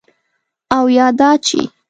[0.75, 1.59] او یا دا چې: